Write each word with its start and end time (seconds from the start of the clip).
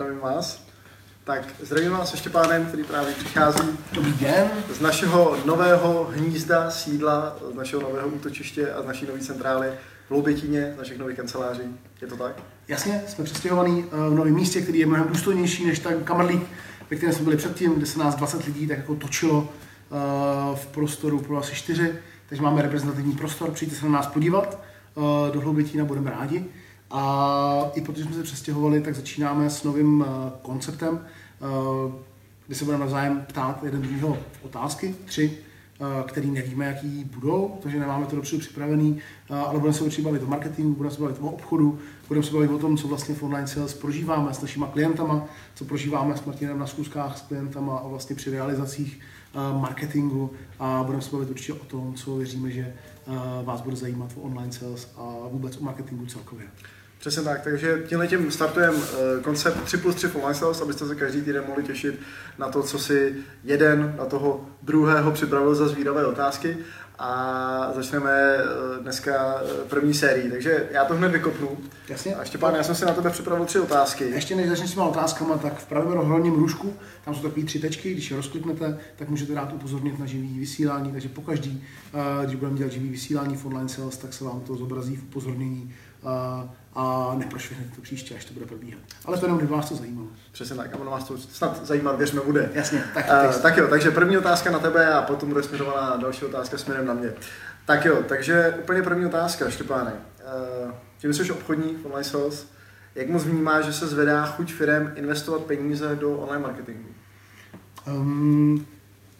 zdravím 0.00 0.20
vás. 0.20 0.64
Tak 1.24 1.42
zdravím 1.62 1.90
vás 1.90 2.12
ještě 2.12 2.30
pánem, 2.30 2.66
který 2.66 2.84
právě 2.84 3.14
přichází 3.14 3.78
Dobrý 3.92 4.12
den. 4.12 4.50
z 4.72 4.80
našeho 4.80 5.36
nového 5.44 6.10
hnízda, 6.14 6.70
sídla, 6.70 7.36
z 7.52 7.54
našeho 7.54 7.82
nového 7.82 8.08
útočiště 8.08 8.72
a 8.72 8.82
z 8.82 8.86
naší 8.86 9.06
nové 9.06 9.20
centrály 9.20 9.68
v 10.08 10.10
Loubětíně, 10.10 10.72
z 10.74 10.78
našich 10.78 10.98
nových 10.98 11.16
kanceláří. 11.16 11.62
Je 12.00 12.06
to 12.08 12.16
tak? 12.16 12.42
Jasně, 12.68 13.02
jsme 13.06 13.24
přestěhovaní 13.24 13.84
eh, 13.84 14.10
v 14.10 14.14
novém 14.14 14.34
místě, 14.34 14.60
který 14.60 14.78
je 14.78 14.86
mnohem 14.86 15.08
důstojnější 15.08 15.66
než 15.66 15.78
ten 15.78 16.04
kamerlík, 16.04 16.42
ve 16.90 16.96
kterém 16.96 17.14
jsme 17.14 17.24
byli 17.24 17.36
předtím, 17.36 17.74
kde 17.74 17.86
se 17.86 17.98
nás 17.98 18.14
20 18.14 18.44
lidí 18.44 18.66
tak 18.66 18.78
jako 18.78 18.94
točilo 18.94 19.48
eh, 19.48 20.56
v 20.56 20.66
prostoru 20.66 21.20
pro 21.20 21.38
asi 21.38 21.54
4. 21.54 21.94
Takže 22.28 22.42
máme 22.42 22.62
reprezentativní 22.62 23.12
prostor, 23.12 23.50
přijďte 23.50 23.76
se 23.76 23.86
na 23.86 23.92
nás 23.92 24.06
podívat 24.06 24.58
eh, 24.60 25.32
do 25.32 25.40
Hloubětína, 25.40 25.84
budeme 25.84 26.10
rádi. 26.10 26.44
A 26.90 27.70
i 27.74 27.80
protože 27.80 28.04
jsme 28.04 28.14
se 28.14 28.22
přestěhovali, 28.22 28.80
tak 28.80 28.94
začínáme 28.94 29.50
s 29.50 29.64
novým 29.64 30.04
konceptem, 30.42 31.06
kdy 32.46 32.54
se 32.54 32.64
budeme 32.64 32.80
navzájem 32.80 33.24
ptát 33.28 33.64
jeden 33.64 33.82
druhého 33.82 34.18
otázky, 34.42 34.94
tři, 35.04 35.38
který 36.06 36.30
nevíme, 36.30 36.66
jaký 36.66 37.04
budou, 37.04 37.58
takže 37.62 37.78
nemáme 37.78 38.06
to 38.06 38.16
dopředu 38.16 38.40
připravený, 38.40 38.98
ale 39.30 39.58
budeme 39.58 39.72
se 39.72 39.84
určitě 39.84 40.02
bavit 40.02 40.22
o 40.22 40.26
marketingu, 40.26 40.74
budeme 40.74 40.94
se 40.94 41.00
bavit 41.00 41.16
o 41.20 41.30
obchodu, 41.30 41.78
budeme 42.08 42.26
se 42.26 42.32
bavit 42.32 42.50
o 42.50 42.58
tom, 42.58 42.76
co 42.76 42.88
vlastně 42.88 43.14
v 43.14 43.22
online 43.22 43.46
sales 43.46 43.74
prožíváme 43.74 44.34
s 44.34 44.42
našimi 44.42 44.64
klientama, 44.72 45.24
co 45.54 45.64
prožíváme 45.64 46.16
s 46.16 46.24
Martinem 46.24 46.58
na 46.58 46.66
zkuskách 46.66 47.18
s 47.18 47.20
klientama 47.22 47.78
a 47.78 47.88
vlastně 47.88 48.16
při 48.16 48.30
realizacích 48.30 49.00
marketingu 49.52 50.30
a 50.58 50.82
budeme 50.82 51.02
se 51.02 51.10
bavit 51.10 51.30
určitě 51.30 51.52
o 51.52 51.64
tom, 51.64 51.94
co 51.94 52.16
věříme, 52.16 52.50
že 52.50 52.74
vás 53.44 53.60
bude 53.60 53.76
zajímat 53.76 54.10
o 54.16 54.20
online 54.20 54.52
sales 54.52 54.92
a 54.96 55.14
vůbec 55.30 55.56
o 55.56 55.64
marketingu 55.64 56.06
celkově. 56.06 56.46
Přesně 57.00 57.22
tak, 57.22 57.40
takže 57.40 57.82
tímhle 57.86 58.08
tím 58.08 58.30
startujeme 58.30 58.78
koncept 59.22 59.64
3 59.64 59.76
plus 59.76 59.94
3 59.94 60.08
v 60.08 60.16
online 60.16 60.34
sales, 60.34 60.60
abyste 60.60 60.86
se 60.86 60.94
každý 60.94 61.22
týden 61.22 61.44
mohli 61.46 61.62
těšit 61.62 62.00
na 62.38 62.48
to, 62.48 62.62
co 62.62 62.78
si 62.78 63.14
jeden 63.44 63.94
na 63.98 64.04
toho 64.04 64.46
druhého 64.62 65.10
připravil 65.10 65.54
za 65.54 65.68
zvídavé 65.68 66.06
otázky 66.06 66.56
a 67.02 67.72
začneme 67.74 68.10
eh, 68.10 68.82
dneska 68.82 69.42
eh, 69.42 69.64
první 69.68 69.94
sérii. 69.94 70.30
Takže 70.30 70.68
já 70.70 70.84
to 70.84 70.94
hned 70.94 71.08
vykopnu. 71.08 71.58
Jasně. 71.88 72.14
A 72.14 72.24
Štěpán, 72.24 72.54
já 72.54 72.62
jsem 72.62 72.74
si 72.74 72.84
na 72.84 72.92
tebe 72.92 73.10
připravil 73.10 73.44
tři 73.44 73.60
otázky. 73.60 74.04
Ještě 74.04 74.36
než 74.36 74.48
začneš 74.48 74.70
s 74.70 74.72
těma 74.72 74.86
otázkama, 74.86 75.38
tak 75.38 75.58
v 75.58 75.66
pravém 75.66 75.92
rohrovním 75.92 76.34
růžku, 76.34 76.74
tam 77.04 77.14
jsou 77.14 77.22
takové 77.22 77.46
tři 77.46 77.58
tečky, 77.58 77.92
když 77.92 78.10
je 78.10 78.16
rozkliknete, 78.16 78.78
tak 78.96 79.08
můžete 79.08 79.34
dát 79.34 79.52
upozornit 79.52 79.98
na 79.98 80.06
živý 80.06 80.38
vysílání, 80.38 80.92
takže 80.92 81.08
pokaždý, 81.08 81.64
eh, 81.94 82.26
když 82.26 82.36
budeme 82.36 82.58
dělat 82.58 82.72
živý 82.72 82.88
vysílání 82.88 83.36
v 83.36 83.46
online 83.46 83.68
sales, 83.68 83.96
tak 83.96 84.12
se 84.12 84.24
vám 84.24 84.40
to 84.40 84.56
zobrazí 84.56 84.96
v 84.96 85.02
upozornění 85.02 85.74
a 86.74 87.14
neprošvihnete 87.16 87.76
to 87.76 87.82
příště, 87.82 88.14
až 88.14 88.24
to 88.24 88.34
bude 88.34 88.46
probíhat. 88.46 88.80
Ale 89.04 89.18
to 89.18 89.24
jenom, 89.24 89.38
kdyby 89.38 89.52
vás 89.52 89.68
to 89.68 89.74
zajímalo. 89.74 90.08
Přesně 90.32 90.56
tak, 90.56 90.74
a 90.74 90.78
ono 90.78 90.90
vás 90.90 91.04
to 91.04 91.18
snad 91.18 91.66
zajímat, 91.66 91.98
věřme, 91.98 92.20
bude. 92.20 92.50
Jasně, 92.54 92.84
tak, 92.94 93.06
uh, 93.28 93.42
tak 93.42 93.56
jo, 93.56 93.66
takže 93.68 93.90
první 93.90 94.18
otázka 94.18 94.50
na 94.50 94.58
tebe 94.58 94.94
a 94.94 95.02
potom 95.02 95.28
bude 95.28 95.42
směrovaná 95.42 95.96
další 95.96 96.24
otázka 96.24 96.58
směrem 96.58 96.86
na 96.86 96.94
mě. 96.94 97.12
Tak 97.66 97.84
jo, 97.84 98.02
takže 98.08 98.54
úplně 98.62 98.82
první 98.82 99.06
otázka, 99.06 99.50
Štěpáne. 99.50 99.92
Uh, 99.92 100.72
tím 100.98 101.14
jsi 101.14 101.32
obchodní 101.32 101.76
v 101.76 101.86
online 101.86 102.04
sales. 102.04 102.46
Jak 102.94 103.08
moc 103.08 103.24
vnímáš, 103.24 103.64
že 103.64 103.72
se 103.72 103.86
zvedá 103.86 104.26
chuť 104.26 104.52
firm 104.52 104.92
investovat 104.94 105.42
peníze 105.42 105.96
do 105.96 106.12
online 106.12 106.42
marketingu? 106.42 106.88
Um, 107.86 108.66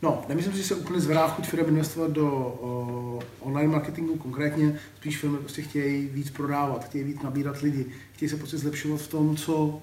No, 0.02 0.24
nemyslím 0.28 0.52
si, 0.52 0.58
že 0.58 0.64
se 0.64 0.74
úplně 0.74 1.00
zvedá 1.00 1.28
chuť 1.28 1.46
firm 1.46 1.68
investovat 1.68 2.10
do 2.10 2.58
uh, 2.60 3.48
online 3.48 3.72
marketingu 3.72 4.16
konkrétně, 4.16 4.78
spíš 4.96 5.18
firmy 5.18 5.38
prostě 5.38 5.62
chtějí 5.62 6.06
víc 6.06 6.30
prodávat, 6.30 6.84
chtějí 6.84 7.04
víc 7.04 7.22
nabírat 7.22 7.60
lidi, 7.60 7.86
chtějí 8.12 8.28
se 8.28 8.36
prostě 8.36 8.58
zlepšovat 8.58 9.00
v 9.00 9.08
tom, 9.08 9.36
co 9.36 9.82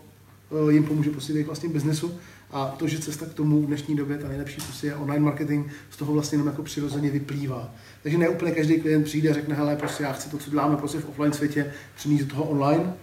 uh, 0.49 0.71
jim 0.71 0.83
pomůže 0.83 1.09
prostě 1.09 1.33
v 1.33 1.35
jejich 1.35 1.47
vlastním 1.47 1.71
biznesu. 1.71 2.11
A 2.52 2.67
to, 2.67 2.87
že 2.87 2.99
cesta 2.99 3.25
k 3.25 3.33
tomu 3.33 3.61
v 3.61 3.65
dnešní 3.65 3.95
době, 3.95 4.17
ta 4.17 4.27
nejlepší 4.27 4.61
prostě 4.61 4.87
je 4.87 4.95
online 4.95 5.25
marketing, 5.25 5.67
z 5.89 5.97
toho 5.97 6.14
vlastně 6.14 6.36
jenom 6.36 6.47
jako 6.47 6.63
přirozeně 6.63 7.11
vyplývá. 7.11 7.73
Takže 8.03 8.17
ne 8.17 8.30
úplně 8.30 8.52
každý 8.52 8.81
klient 8.81 9.03
přijde 9.03 9.30
a 9.30 9.33
řekne, 9.33 9.55
hele, 9.55 9.75
prostě 9.75 10.03
já 10.03 10.13
chci 10.13 10.30
to, 10.30 10.37
co 10.37 10.49
děláme 10.49 10.77
prostě 10.77 10.99
v 10.99 11.09
offline 11.09 11.33
světě, 11.33 11.73
přenést 11.95 12.23
do 12.23 12.36
toho 12.36 12.43
online, 12.43 12.93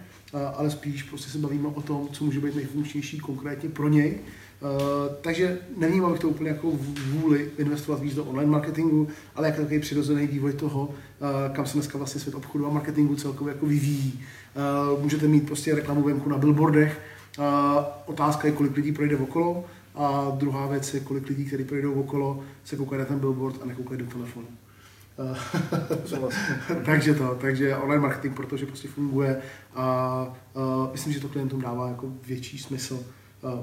ale 0.55 0.69
spíš 0.71 1.03
prostě 1.03 1.29
se 1.29 1.37
bavíme 1.37 1.67
o 1.67 1.81
tom, 1.81 2.07
co 2.11 2.23
může 2.23 2.39
být 2.39 2.55
nejfunkčnější 2.55 3.19
konkrétně 3.19 3.69
pro 3.69 3.89
něj 3.89 4.19
takže 5.21 5.57
nevnímám 5.77 6.11
bych 6.11 6.21
to 6.21 6.29
úplně 6.29 6.49
jako 6.49 6.71
vůli 7.09 7.51
investovat 7.57 8.01
víc 8.01 8.15
do 8.15 8.23
online 8.25 8.51
marketingu, 8.51 9.07
ale 9.35 9.47
jako 9.47 9.61
takový 9.61 9.79
přirozený 9.79 10.27
vývoj 10.27 10.53
toho, 10.53 10.81
uh, 10.85 11.55
kam 11.55 11.65
se 11.65 11.73
dneska 11.73 11.97
vlastně 11.97 12.21
svět 12.21 12.35
obchodu 12.35 12.67
a 12.67 12.69
marketingu 12.69 13.15
celkově 13.15 13.53
jako 13.53 13.65
vyvíjí. 13.65 14.23
Uh, 14.93 15.03
můžete 15.03 15.27
mít 15.27 15.45
prostě 15.45 15.75
reklamu 15.75 16.03
venku 16.03 16.29
na 16.29 16.37
billboardech, 16.37 17.01
otázka 18.05 18.47
je, 18.47 18.53
kolik 18.53 18.75
lidí 18.75 18.91
projde 18.91 19.17
okolo, 19.17 19.65
a 19.95 20.31
druhá 20.37 20.67
věc 20.67 20.93
je, 20.93 20.99
kolik 20.99 21.27
lidí, 21.27 21.45
kteří 21.45 21.63
projdou 21.63 21.93
okolo, 21.93 22.43
se 22.63 22.75
koukají 22.75 22.99
na 22.99 23.05
ten 23.05 23.19
billboard 23.19 23.61
a 23.61 23.65
nekoukají 23.65 23.99
do 23.99 24.05
telefonu. 24.05 24.47
takže 26.85 27.13
to, 27.13 27.37
takže 27.41 27.75
online 27.75 28.01
marketing, 28.01 28.35
protože 28.35 28.65
prostě 28.65 28.87
funguje 28.87 29.41
a 29.75 30.27
uh, 30.53 30.91
myslím, 30.91 31.13
že 31.13 31.19
to 31.19 31.27
klientům 31.27 31.61
dává 31.61 31.87
jako 31.87 32.13
větší 32.27 32.57
smysl 32.59 33.03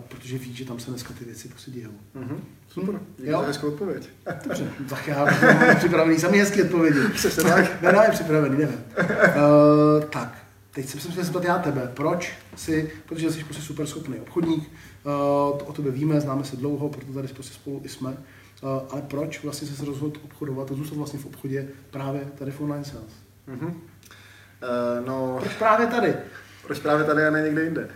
protože 0.09 0.39
ví, 0.39 0.55
že 0.55 0.65
tam 0.65 0.79
se 0.79 0.91
dneska 0.91 1.15
ty 1.19 1.25
věci 1.25 1.49
prostě 1.49 1.71
dějou. 1.71 1.91
Mm-hmm. 2.17 2.37
Super, 2.69 3.01
díky 3.19 3.31
za 3.31 3.41
hezkou 3.41 3.69
odpověď. 3.69 4.09
Dobře, 4.45 4.71
tak 4.89 5.09
já 5.09 5.25
mám 5.25 5.77
připravený 5.77 6.19
sami 6.19 6.39
hezký 6.39 6.63
odpovědi. 6.63 7.01
Přesně 7.15 7.43
tak. 7.43 7.65
Ne, 7.83 7.93
ne, 7.93 8.09
připravený, 8.11 8.59
nevím. 8.59 8.85
Uh, 8.99 10.05
tak, 10.11 10.39
teď 10.71 10.89
jsem 10.89 11.01
se 11.01 11.25
zeptat 11.25 11.45
já 11.45 11.59
tebe, 11.59 11.91
proč 11.95 12.33
si, 12.57 12.91
protože 13.07 13.33
jsi 13.33 13.45
prostě 13.45 13.63
super 13.63 13.87
schopný 13.87 14.21
obchodník, 14.21 14.61
uh, 14.63 15.59
to 15.59 15.65
o 15.65 15.73
tebe 15.73 15.91
víme, 15.91 16.21
známe 16.21 16.45
se 16.45 16.57
dlouho, 16.57 16.89
proto 16.89 17.13
tady 17.13 17.29
prostě 17.29 17.55
spolu 17.55 17.81
i 17.85 17.89
jsme, 17.89 18.11
uh, 18.11 18.17
ale 18.91 19.03
proč 19.03 19.43
vlastně 19.43 19.69
jsi 19.69 19.77
se 19.77 19.85
rozhodl 19.85 20.21
obchodovat 20.25 20.71
a 20.71 20.75
zůstat 20.75 20.97
vlastně 20.97 21.19
v 21.19 21.27
obchodě 21.27 21.69
právě 21.91 22.29
tady 22.39 22.51
v 22.51 22.61
online 22.61 22.85
sales? 22.85 23.13
Mm-hmm. 23.49 23.69
Uh, 23.69 25.07
no... 25.07 25.37
Proč 25.41 25.55
právě 25.55 25.87
tady? 25.87 26.15
Proč 26.67 26.79
právě 26.79 27.05
tady 27.05 27.27
a 27.27 27.31
ne 27.31 27.43
někde 27.43 27.65
jinde? 27.65 27.89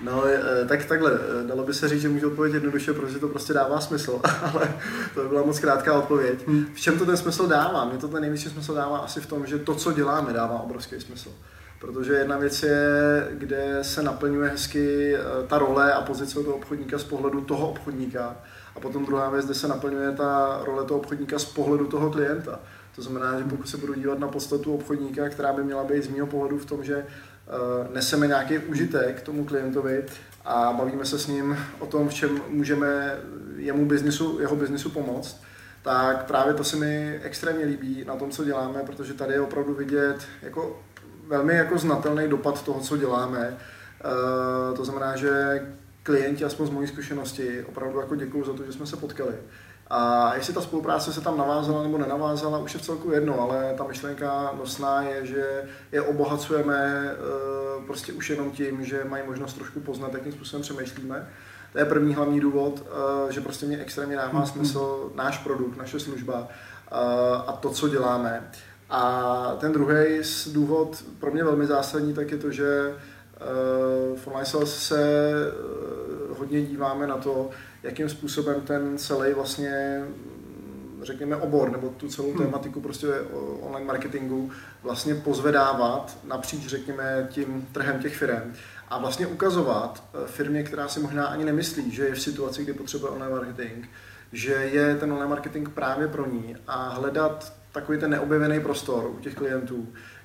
No, 0.00 0.24
tak 0.68 0.84
takhle, 0.84 1.12
dalo 1.46 1.62
by 1.62 1.74
se 1.74 1.88
říct, 1.88 2.00
že 2.00 2.08
můžu 2.08 2.26
odpovědět 2.26 2.56
jednoduše, 2.56 2.92
protože 2.92 3.18
to 3.18 3.28
prostě 3.28 3.52
dává 3.52 3.80
smysl, 3.80 4.20
ale 4.52 4.74
to 5.14 5.22
by 5.22 5.28
byla 5.28 5.42
moc 5.42 5.58
krátká 5.58 5.98
odpověď. 5.98 6.46
Hmm. 6.46 6.66
V 6.74 6.80
čem 6.80 6.98
to 6.98 7.06
ten 7.06 7.16
smysl 7.16 7.46
dává? 7.46 7.84
Mně 7.84 7.98
to 7.98 8.08
ten 8.08 8.20
největší 8.20 8.48
smysl 8.48 8.74
dává 8.74 8.98
asi 8.98 9.20
v 9.20 9.26
tom, 9.26 9.46
že 9.46 9.58
to, 9.58 9.74
co 9.74 9.92
děláme, 9.92 10.32
dává 10.32 10.60
obrovský 10.60 11.00
smysl. 11.00 11.30
Protože 11.80 12.12
jedna 12.12 12.38
věc 12.38 12.62
je, 12.62 13.28
kde 13.32 13.78
se 13.82 14.02
naplňuje 14.02 14.50
hezky 14.50 15.16
ta 15.46 15.58
role 15.58 15.92
a 15.92 16.02
pozice 16.02 16.34
toho 16.34 16.56
obchodníka 16.56 16.98
z 16.98 17.04
pohledu 17.04 17.40
toho 17.40 17.70
obchodníka. 17.70 18.36
A 18.76 18.80
potom 18.80 19.06
druhá 19.06 19.30
věc, 19.30 19.44
kde 19.44 19.54
se 19.54 19.68
naplňuje 19.68 20.12
ta 20.12 20.60
role 20.64 20.84
toho 20.84 21.00
obchodníka 21.00 21.38
z 21.38 21.44
pohledu 21.44 21.86
toho 21.86 22.10
klienta. 22.10 22.60
To 22.96 23.02
znamená, 23.02 23.38
že 23.38 23.44
pokud 23.44 23.68
se 23.68 23.76
budu 23.76 23.94
dívat 23.94 24.18
na 24.18 24.28
podstatu 24.28 24.74
obchodníka, 24.74 25.28
která 25.28 25.52
by 25.52 25.64
měla 25.64 25.84
být 25.84 26.04
z 26.04 26.08
mého 26.08 26.26
pohledu 26.26 26.58
v 26.58 26.64
tom, 26.64 26.84
že 26.84 26.94
Eh, 26.96 27.35
neseme 27.92 28.26
nějaký 28.26 28.58
užitek 28.58 29.20
tomu 29.20 29.44
klientovi 29.44 30.04
a 30.44 30.72
bavíme 30.72 31.04
se 31.04 31.18
s 31.18 31.26
ním 31.26 31.58
o 31.78 31.86
tom, 31.86 32.08
v 32.08 32.14
čem 32.14 32.40
můžeme 32.48 33.16
jemu 33.56 33.86
biznisu, 33.86 34.40
jeho 34.40 34.56
biznisu 34.56 34.90
pomoct, 34.90 35.42
tak 35.82 36.24
právě 36.24 36.54
to 36.54 36.64
se 36.64 36.76
mi 36.76 37.20
extrémně 37.22 37.64
líbí 37.64 38.04
na 38.04 38.16
tom, 38.16 38.30
co 38.30 38.44
děláme, 38.44 38.82
protože 38.86 39.14
tady 39.14 39.32
je 39.32 39.40
opravdu 39.40 39.74
vidět 39.74 40.16
jako 40.42 40.82
velmi 41.26 41.56
jako 41.56 41.78
znatelný 41.78 42.28
dopad 42.28 42.64
toho, 42.64 42.80
co 42.80 42.96
děláme. 42.96 43.56
Eh, 43.56 44.76
to 44.76 44.84
znamená, 44.84 45.16
že 45.16 45.60
klienti, 46.02 46.44
aspoň 46.44 46.66
z 46.66 46.70
mojí 46.70 46.88
zkušenosti, 46.88 47.64
opravdu 47.68 48.00
jako 48.00 48.14
děkuju 48.14 48.44
za 48.44 48.52
to, 48.52 48.64
že 48.64 48.72
jsme 48.72 48.86
se 48.86 48.96
potkali. 48.96 49.34
A 49.90 50.34
jestli 50.34 50.54
ta 50.54 50.60
spolupráce 50.60 51.12
se 51.12 51.20
tam 51.20 51.38
navázala 51.38 51.82
nebo 51.82 51.98
nenavázala, 51.98 52.58
už 52.58 52.74
je 52.74 52.80
v 52.80 52.82
celku 52.82 53.10
jedno, 53.10 53.40
ale 53.40 53.74
ta 53.78 53.84
myšlenka 53.84 54.54
nosná 54.58 55.02
je, 55.02 55.26
že 55.26 55.62
je 55.92 56.02
obohacujeme 56.02 57.10
eh, 57.12 57.86
prostě 57.86 58.12
už 58.12 58.30
jenom 58.30 58.50
tím, 58.50 58.84
že 58.84 59.04
mají 59.04 59.22
možnost 59.26 59.54
trošku 59.54 59.80
poznat, 59.80 60.14
jakým 60.14 60.32
způsobem 60.32 60.62
přemýšlíme. 60.62 61.28
To 61.72 61.78
je 61.78 61.84
první 61.84 62.14
hlavní 62.14 62.40
důvod, 62.40 62.82
eh, 62.86 63.32
že 63.32 63.40
prostě 63.40 63.66
mě 63.66 63.78
extrémně 63.78 64.16
dává 64.16 64.38
mhm. 64.38 64.46
smysl 64.46 65.12
náš 65.14 65.38
produkt, 65.38 65.76
naše 65.76 66.00
služba 66.00 66.48
eh, 66.48 66.96
a 67.46 67.52
to, 67.52 67.70
co 67.70 67.88
děláme. 67.88 68.50
A 68.90 69.56
ten 69.60 69.72
druhý 69.72 70.20
důvod, 70.52 71.04
pro 71.18 71.30
mě 71.30 71.44
velmi 71.44 71.66
zásadní, 71.66 72.14
tak 72.14 72.30
je 72.30 72.38
to, 72.38 72.50
že 72.50 72.94
v 74.16 74.26
online 74.26 74.66
se 74.66 75.32
hodně 76.38 76.62
díváme 76.62 77.06
na 77.06 77.16
to, 77.16 77.50
jakým 77.86 78.08
způsobem 78.08 78.60
ten 78.60 78.98
celý 78.98 79.34
vlastně 79.34 80.02
řekněme 81.02 81.36
obor 81.36 81.70
nebo 81.70 81.88
tu 81.88 82.08
celou 82.08 82.32
hmm. 82.32 82.38
tématiku 82.38 82.80
prostě 82.80 83.06
online 83.60 83.86
marketingu 83.86 84.50
vlastně 84.82 85.14
pozvedávat 85.14 86.18
napříč 86.24 86.66
řekněme 86.66 87.28
tím 87.30 87.68
trhem 87.72 88.02
těch 88.02 88.16
firm 88.16 88.52
a 88.88 88.98
vlastně 88.98 89.26
ukazovat 89.26 90.04
eh, 90.14 90.26
firmě, 90.26 90.62
která 90.62 90.88
si 90.88 91.00
možná 91.00 91.26
ani 91.26 91.44
nemyslí, 91.44 91.90
že 91.90 92.04
je 92.04 92.14
v 92.14 92.22
situaci, 92.22 92.62
kdy 92.62 92.72
potřebuje 92.72 93.12
online 93.12 93.32
marketing, 93.32 93.86
že 94.32 94.52
je 94.52 94.96
ten 94.96 95.12
online 95.12 95.30
marketing 95.30 95.68
právě 95.68 96.08
pro 96.08 96.26
ní 96.26 96.56
a 96.66 96.88
hledat 96.88 97.52
takový 97.72 97.98
ten 97.98 98.10
neobjevený 98.10 98.60
prostor 98.60 99.10
u 99.10 99.18
těch 99.20 99.34
klientů, 99.34 99.88
eh, 99.88 99.96
eh, 99.96 100.15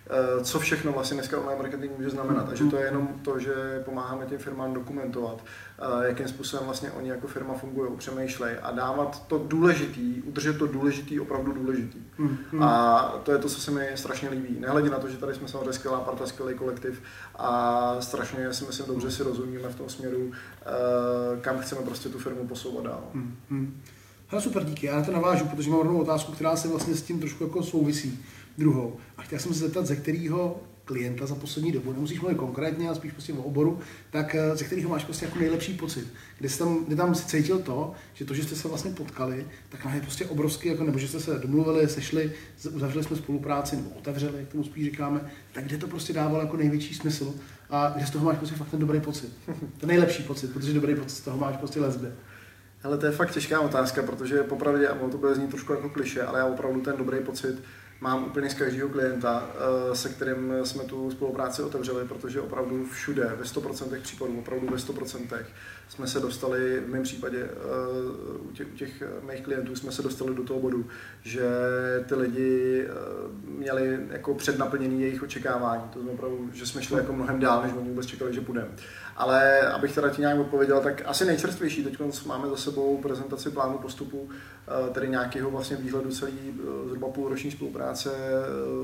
co 0.43 0.59
všechno 0.59 0.91
vlastně 0.91 1.15
dneska 1.15 1.37
online 1.37 1.61
marketing 1.61 1.91
může 1.97 2.09
znamenat. 2.09 2.49
A 2.49 2.55
že 2.55 2.63
to 2.63 2.77
je 2.77 2.85
jenom 2.85 3.07
to, 3.21 3.39
že 3.39 3.81
pomáháme 3.85 4.25
těm 4.25 4.37
firmám 4.37 4.73
dokumentovat, 4.73 5.43
eh, 5.79 6.07
jakým 6.07 6.27
způsobem 6.27 6.65
vlastně 6.65 6.91
oni 6.91 7.09
jako 7.09 7.27
firma 7.27 7.53
fungují, 7.53 7.91
přemýšlejí 7.97 8.57
a 8.57 8.71
dávat 8.71 9.27
to 9.27 9.37
důležitý, 9.47 10.21
udržet 10.21 10.57
to 10.57 10.67
důležitý, 10.67 11.19
opravdu 11.19 11.51
důležitý. 11.51 11.99
Hmm. 12.17 12.63
A 12.63 13.01
to 13.23 13.31
je 13.31 13.37
to, 13.37 13.49
co 13.49 13.61
se 13.61 13.71
mi 13.71 13.87
strašně 13.95 14.29
líbí. 14.29 14.59
Nehledě 14.59 14.89
na 14.89 14.99
to, 14.99 15.09
že 15.09 15.17
tady 15.17 15.33
jsme 15.33 15.47
samozřejmě 15.47 15.73
skvělá 15.73 15.99
parta, 15.99 16.25
skvělý 16.25 16.55
kolektiv 16.55 17.01
a 17.35 17.95
strašně 17.99 18.53
si 18.53 18.65
myslím 18.65 18.87
dobře 18.87 19.11
si 19.11 19.23
rozumíme 19.23 19.69
v 19.69 19.75
tom 19.75 19.89
směru, 19.89 20.31
eh, 20.31 21.41
kam 21.41 21.59
chceme 21.59 21.81
prostě 21.81 22.09
tu 22.09 22.19
firmu 22.19 22.47
posouvat 22.47 22.83
dál. 22.83 23.03
Hmm. 23.13 23.35
Hmm. 23.49 23.81
Hele, 24.27 24.41
super, 24.41 24.63
díky. 24.63 24.85
Já 24.85 24.95
na 24.95 25.03
to 25.03 25.11
navážu, 25.11 25.45
protože 25.45 25.69
mám 25.69 25.79
rovnou 25.79 26.01
otázku, 26.01 26.31
která 26.31 26.55
se 26.55 26.67
vlastně 26.67 26.95
s 26.95 27.01
tím 27.01 27.19
trošku 27.19 27.43
jako 27.43 27.63
souvisí 27.63 28.19
druhou. 28.57 28.98
A 29.18 29.21
chtěl 29.21 29.39
jsem 29.39 29.53
se 29.53 29.59
zeptat, 29.59 29.86
ze 29.86 29.95
kterého 29.95 30.62
klienta 30.86 31.25
za 31.25 31.36
poslední 31.36 31.71
dobu, 31.71 31.94
nemusíš 31.94 32.19
mluvit 32.19 32.38
konkrétně, 32.38 32.88
ale 32.88 32.95
spíš 32.95 33.12
prostě 33.12 33.33
o 33.33 33.42
oboru, 33.42 33.80
tak 34.09 34.36
eh, 34.36 34.56
ze 34.56 34.63
kterého 34.63 34.89
máš 34.89 35.03
prostě 35.03 35.25
jako 35.25 35.39
nejlepší 35.39 35.74
pocit. 35.74 36.07
Kde, 36.39 36.50
jsi 36.50 36.59
tam, 36.59 36.86
kde 36.86 36.95
tam 36.95 37.15
si 37.15 37.25
cítil 37.25 37.59
to, 37.59 37.94
že 38.13 38.25
to, 38.25 38.33
že 38.33 38.44
jste 38.44 38.56
se 38.56 38.68
vlastně 38.68 38.92
potkali, 38.92 39.48
tak 39.69 39.88
je 39.94 40.01
prostě 40.01 40.25
obrovský, 40.25 40.69
jako, 40.69 40.83
nebo 40.83 41.00
že 41.00 41.07
jste 41.07 41.19
se 41.19 41.39
domluvili, 41.39 41.88
sešli, 41.88 42.31
uzavřeli 42.71 43.03
jsme 43.03 43.18
spolupráci, 43.18 43.75
nebo 43.75 43.89
otevřeli, 43.89 44.39
jak 44.39 44.48
tomu 44.48 44.63
spíš 44.63 44.86
říkáme, 44.86 45.21
tak 45.53 45.63
kde 45.63 45.77
to 45.77 45.88
prostě 45.88 46.13
dávalo 46.13 46.39
jako 46.39 46.57
největší 46.57 46.94
smysl 46.95 47.33
a 47.69 47.94
kde 47.95 48.06
z 48.06 48.09
toho 48.09 48.25
máš 48.25 48.38
prostě 48.38 48.56
fakt 48.56 48.69
ten 48.69 48.80
dobrý 48.80 49.00
pocit. 49.00 49.33
Ten 49.77 49.88
nejlepší 49.88 50.24
pocit, 50.24 50.53
protože 50.53 50.74
dobrý 50.74 50.95
pocit 50.95 51.15
z 51.15 51.21
toho 51.21 51.38
máš 51.38 51.57
prostě 51.57 51.80
lesbe. 51.80 52.12
Ale 52.83 52.98
to 52.98 53.06
je 53.06 53.12
fakt 53.12 53.31
těžká 53.31 53.59
otázka, 53.59 54.03
protože 54.03 54.44
popravdě, 54.44 54.88
a 54.88 55.09
to 55.09 55.18
bude 55.18 55.36
znít 55.36 55.50
trošku 55.50 55.74
jako 55.74 55.89
kliše, 55.89 56.21
ale 56.21 56.39
já 56.39 56.45
opravdu 56.45 56.81
ten 56.81 56.98
dobrý 56.98 57.19
pocit 57.19 57.63
mám 58.01 58.24
úplně 58.24 58.50
z 58.50 58.53
každého 58.53 58.89
klienta, 58.89 59.50
eh, 59.92 59.95
se 59.95 60.09
kterým 60.09 60.53
jsme 60.63 60.83
tu 60.83 61.12
spolupráci 61.12 61.63
otevřeli, 61.63 62.07
protože 62.07 62.42
opravdu 62.42 62.86
všude, 62.86 63.31
ve 63.36 63.45
100% 63.45 64.01
případů, 64.01 64.39
opravdu 64.39 64.68
ve 64.68 64.77
100% 64.77 65.45
jsme 65.89 66.07
se 66.07 66.19
dostali, 66.19 66.80
v 66.80 66.89
mém 66.89 67.03
případě 67.03 67.38
eh, 67.38 68.38
u 68.39 68.51
těch, 68.51 68.68
u 68.74 68.77
těch 68.77 69.03
mých 69.31 69.42
klientů 69.42 69.75
jsme 69.75 69.92
se 69.92 70.01
dostali 70.01 70.36
do 70.36 70.44
toho 70.44 70.59
bodu, 70.59 70.86
že 71.24 71.50
ty 72.07 72.15
lidi 72.15 72.86
eh, 72.86 72.92
měli 73.44 74.00
jako 74.09 74.36
přednaplněný 74.36 75.01
jejich 75.01 75.24
očekávání. 75.24 75.83
To 75.94 76.01
znamená 76.01 76.27
že 76.53 76.65
jsme 76.65 76.83
šli 76.83 76.98
jako 76.98 77.13
mnohem 77.13 77.39
dál, 77.39 77.62
než 77.62 77.74
oni 77.74 77.89
vůbec 77.89 78.06
čekali, 78.06 78.33
že 78.33 78.42
půjdeme. 78.42 78.69
Ale 79.21 79.59
abych 79.62 79.95
teda 79.95 80.09
ti 80.09 80.21
nějak 80.21 80.39
odpověděl, 80.39 80.79
tak 80.79 81.01
asi 81.06 81.25
nejčerstvější, 81.25 81.83
teď 81.83 82.00
máme 82.25 82.50
za 82.50 82.56
sebou 82.56 82.97
prezentaci 82.97 83.50
plánu 83.50 83.77
postupu, 83.77 84.29
tedy 84.91 85.09
nějakého 85.09 85.51
vlastně 85.51 85.77
výhledu 85.77 86.09
celý 86.12 86.53
zhruba 86.88 87.07
půlroční 87.09 87.51
spolupráce 87.51 88.09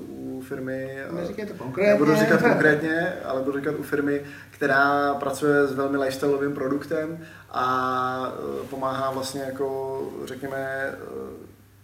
u 0.08 0.42
firmy. 0.48 0.98
Neříkejte 1.12 1.54
konkrétně. 1.54 1.94
Nebudu 1.94 2.16
říkat 2.16 2.42
konkrétně, 2.42 3.14
ale 3.26 3.42
budu 3.42 3.58
říkat 3.60 3.76
u 3.80 3.84
firmy, 3.84 4.22
která 4.52 5.14
pracuje 5.14 5.68
s 5.68 5.74
velmi 5.74 5.98
lifestyleovým 5.98 6.54
produktem 6.54 7.20
a 7.50 8.34
pomáhá 8.70 9.12
vlastně 9.12 9.42
jako, 9.42 10.02
řekněme, 10.26 10.94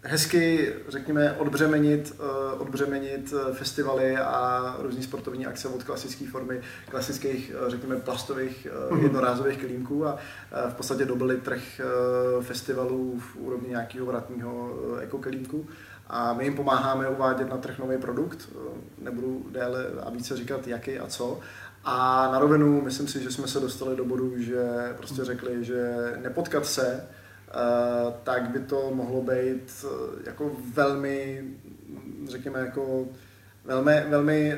hezky, 0.04 0.74
řekněme, 0.88 1.34
odbřemenit, 1.34 2.16
e, 2.20 2.54
odbřemenit 2.54 3.34
festivaly 3.54 4.18
a 4.18 4.76
různé 4.80 5.04
sportovní 5.04 5.46
akce 5.46 5.68
od 5.68 5.84
klasické 5.84 6.26
formy, 6.28 6.62
klasických, 6.90 7.52
řekněme, 7.68 7.96
plastových 7.96 8.68
mm-hmm. 8.68 9.04
jednorázových 9.04 9.58
klínků 9.58 10.08
a 10.08 10.18
v 10.70 10.74
podstatě 10.74 11.06
dobili 11.06 11.38
trh 11.38 11.82
festivalů 12.42 13.20
v 13.20 13.36
úrovni 13.36 13.70
nějakého 13.70 14.06
vratního 14.06 14.78
ekokelímku 15.00 15.68
a 16.08 16.34
my 16.34 16.44
jim 16.44 16.56
pomáháme 16.56 17.10
uvádět 17.10 17.50
na 17.50 17.58
trh 17.58 17.80
nový 17.80 17.98
produkt, 17.98 18.50
nebudu 19.02 19.46
déle 19.52 19.86
a 20.04 20.10
více 20.10 20.38
říkat 20.38 20.68
jaký 20.68 21.00
a 21.00 21.08
co, 21.08 21.40
a 21.84 22.30
na 22.32 22.40
rovinu, 22.40 22.82
myslím 22.82 23.08
si, 23.08 23.24
že 23.24 23.32
jsme 23.32 23.48
se 23.48 23.60
dostali 23.60 23.96
do 23.96 24.06
bodu, 24.06 24.34
že 24.38 24.94
prostě 24.98 25.26
řekli, 25.26 25.64
že 25.64 25.96
nepotkat 26.22 26.66
se, 26.66 26.88
eh, 26.88 27.23
tak 28.24 28.50
by 28.50 28.60
to 28.60 28.92
mohlo 28.94 29.22
být 29.22 29.86
eh, 29.86 29.88
jako 30.26 30.52
velmi, 30.74 31.44
řekněme, 32.28 32.60
jako 32.60 33.06
velmi, 33.66 34.04
velmi 34.10 34.54
eh, 34.54 34.58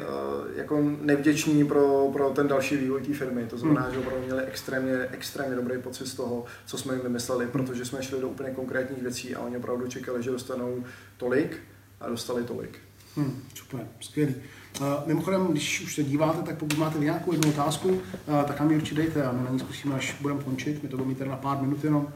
jako 0.56 0.82
nevděční 1.02 1.66
pro, 1.68 2.10
pro 2.14 2.30
ten 2.30 2.48
další 2.48 2.78
vývoj 2.78 3.02
té 3.02 3.14
firmy. 3.14 3.46
To 3.46 3.58
znamená, 3.58 3.82
hmm. 3.82 3.94
že 3.94 4.00
opravdu 4.00 4.26
měli 4.26 4.44
extrémně, 4.44 5.08
extrémně 5.12 5.56
dobrý 5.56 5.82
pocit 5.82 6.08
z 6.08 6.16
toho, 6.16 6.46
co 6.66 6.78
jsme 6.78 6.94
jim 6.94 7.04
vymysleli, 7.04 7.48
protože 7.48 7.86
jsme 7.86 8.04
šli 8.04 8.22
do 8.22 8.30
úplně 8.30 8.50
konkrétních 8.50 9.02
věcí 9.02 9.36
a 9.36 9.40
oni 9.40 9.58
opravdu 9.58 9.88
čekali, 9.88 10.24
že 10.24 10.32
dostanou 10.32 10.84
tolik 11.18 11.58
a 12.02 12.10
dostali 12.10 12.44
tolik. 12.44 12.80
Hmm, 13.16 13.44
super, 13.54 13.88
skvělý. 14.00 14.36
Uh, 14.82 14.88
mimochodem, 15.06 15.48
když 15.48 15.82
už 15.82 15.96
se 15.96 16.04
díváte, 16.04 16.42
tak 16.42 16.58
pokud 16.58 16.78
máte 16.78 17.00
nějakou 17.00 17.32
jednu 17.32 17.52
otázku, 17.52 17.90
uh, 17.90 18.44
tak 18.44 18.60
nám 18.60 18.72
ji 18.72 18.78
určitě 18.78 18.96
dejte 18.96 19.24
a 19.24 19.32
my 19.32 19.44
na 19.44 19.50
ní 19.50 19.60
zkusíme, 19.60 19.96
až 19.96 20.16
budeme 20.22 20.44
končit. 20.44 20.84
My 20.84 20.90
to 20.90 20.98
budeme 20.98 21.10
mít 21.10 21.18
tady 21.18 21.30
na 21.30 21.38
pár 21.38 21.62
minut 21.62 21.84
jenom, 21.84 22.14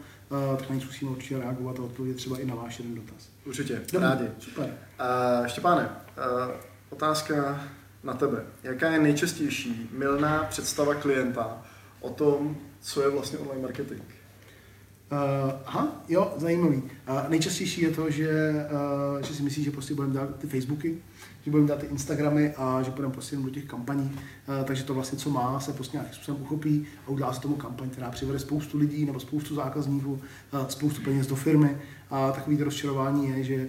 tak 0.58 0.68
na 0.68 0.74
ní 0.74 0.80
zkusíme 0.80 1.10
určitě 1.10 1.38
reagovat 1.38 1.78
a 1.78 1.82
odpovědět 1.82 2.16
třeba 2.16 2.38
i 2.38 2.44
na 2.46 2.54
váš 2.54 2.78
jeden 2.78 2.94
dotaz. 2.94 3.28
Určitě, 3.44 3.74
Dobře, 3.74 3.98
rádi. 3.98 4.24
Super. 4.38 4.64
Uh, 4.64 5.46
Štěpáne, 5.46 5.82
uh, 5.82 6.54
otázka 6.90 7.64
na 8.02 8.14
tebe. 8.14 8.44
Jaká 8.62 8.90
je 8.90 8.98
nejčastější 8.98 9.88
milná 9.92 10.44
představa 10.44 10.94
klienta 10.94 11.62
o 12.00 12.10
tom, 12.10 12.56
co 12.80 13.02
je 13.02 13.10
vlastně 13.10 13.38
online 13.38 13.62
marketing? 13.62 14.02
Uh, 15.12 15.52
aha, 15.66 16.02
jo, 16.08 16.34
zajímavý. 16.36 16.76
Uh, 16.76 17.28
nejčastější 17.28 17.82
je 17.82 17.90
to, 17.90 18.10
že, 18.10 18.54
uh, 19.14 19.22
že 19.22 19.34
si 19.34 19.42
myslí, 19.42 19.64
že 19.64 19.70
prostě 19.70 19.94
budeme 19.94 20.14
dát 20.14 20.36
ty 20.38 20.46
Facebooky, 20.46 20.98
že 21.42 21.50
budeme 21.50 21.68
dát 21.68 21.78
ty 21.78 21.86
Instagramy 21.86 22.54
a 22.56 22.82
že 22.82 22.90
budeme 22.90 23.12
prostě 23.12 23.36
do 23.36 23.50
těch 23.50 23.64
kampaní. 23.64 24.12
Uh, 24.12 24.64
takže 24.64 24.84
to 24.84 24.94
vlastně, 24.94 25.18
co 25.18 25.30
má, 25.30 25.60
se 25.60 25.72
prostě 25.72 25.96
nějakým 25.96 26.14
způsobem 26.14 26.42
uchopí 26.42 26.86
a 27.06 27.10
udělá 27.10 27.32
se 27.32 27.40
tomu 27.40 27.56
kampaň, 27.56 27.90
která 27.90 28.10
přivede 28.10 28.38
spoustu 28.38 28.78
lidí 28.78 29.04
nebo 29.04 29.20
spoustu 29.20 29.54
zákazníků, 29.54 30.12
uh, 30.12 30.66
spoustu 30.68 31.02
peněz 31.02 31.26
do 31.26 31.36
firmy. 31.36 31.76
A 32.10 32.32
takový 32.32 32.62
rozčarování 32.62 33.28
je, 33.28 33.44
že 33.44 33.68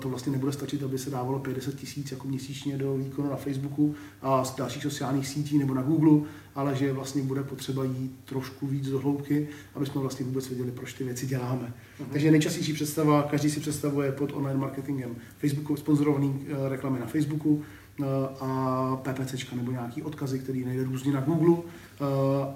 to 0.00 0.08
vlastně 0.08 0.32
nebude 0.32 0.52
stačit, 0.52 0.82
aby 0.82 0.98
se 0.98 1.10
dávalo 1.10 1.38
50 1.38 1.74
tisíc 1.74 2.10
jako 2.10 2.28
měsíčně 2.28 2.78
do 2.78 2.96
výkonu 2.96 3.30
na 3.30 3.36
Facebooku 3.36 3.94
a 4.22 4.44
z 4.44 4.56
dalších 4.56 4.82
sociálních 4.82 5.28
sítí 5.28 5.58
nebo 5.58 5.74
na 5.74 5.82
Google, 5.82 6.28
ale 6.54 6.76
že 6.76 6.92
vlastně 6.92 7.22
bude 7.22 7.42
potřeba 7.42 7.84
jít 7.84 8.16
trošku 8.24 8.66
víc 8.66 8.88
do 8.88 8.98
hloubky, 8.98 9.48
aby 9.74 9.86
jsme 9.86 10.00
vlastně 10.00 10.26
vůbec 10.26 10.48
věděli, 10.48 10.70
proč 10.70 10.92
ty 10.92 11.04
věci 11.04 11.26
děláme. 11.26 11.74
Uh-huh. 12.00 12.06
Takže 12.12 12.30
nejčastější 12.30 12.72
představa, 12.72 13.22
každý 13.22 13.50
si 13.50 13.60
představuje 13.60 14.12
pod 14.12 14.32
online 14.32 14.60
marketingem 14.60 15.16
Facebooku, 15.38 15.76
sponzorovaný 15.76 16.46
eh, 16.46 16.68
reklamy 16.68 17.00
na 17.00 17.06
Facebooku, 17.06 17.62
eh, 18.00 18.04
a 18.40 19.00
PPC 19.02 19.52
nebo 19.52 19.70
nějaký 19.70 20.02
odkazy, 20.02 20.38
který 20.38 20.64
najde 20.64 20.84
různě 20.84 21.12
na 21.12 21.20
Google 21.20 21.56